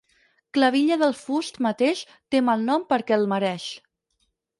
Clavilla 0.57 0.95
del 1.01 1.11
fust 1.19 1.59
mateix 1.65 2.01
té 2.35 2.41
mal 2.47 2.65
nom 2.71 2.87
perquè 2.95 3.17
el 3.19 3.29
mereix. 3.35 3.67